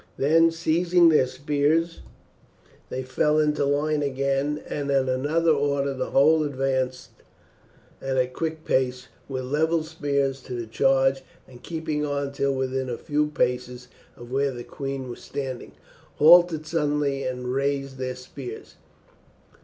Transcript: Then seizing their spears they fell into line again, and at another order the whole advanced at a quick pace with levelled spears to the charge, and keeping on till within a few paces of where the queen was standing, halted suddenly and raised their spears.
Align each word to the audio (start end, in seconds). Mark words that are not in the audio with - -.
Then 0.17 0.49
seizing 0.49 1.09
their 1.09 1.27
spears 1.27 2.01
they 2.89 3.03
fell 3.03 3.37
into 3.37 3.65
line 3.65 4.01
again, 4.01 4.63
and 4.67 4.89
at 4.89 5.07
another 5.07 5.51
order 5.51 5.93
the 5.93 6.09
whole 6.09 6.43
advanced 6.43 7.11
at 8.01 8.17
a 8.17 8.25
quick 8.25 8.65
pace 8.65 9.09
with 9.29 9.43
levelled 9.43 9.85
spears 9.85 10.41
to 10.45 10.55
the 10.55 10.65
charge, 10.65 11.21
and 11.47 11.61
keeping 11.61 12.03
on 12.03 12.31
till 12.31 12.55
within 12.55 12.89
a 12.89 12.97
few 12.97 13.27
paces 13.27 13.89
of 14.17 14.31
where 14.31 14.49
the 14.49 14.63
queen 14.63 15.07
was 15.07 15.21
standing, 15.21 15.73
halted 16.15 16.65
suddenly 16.65 17.21
and 17.23 17.53
raised 17.53 17.97
their 17.99 18.15
spears. 18.15 18.77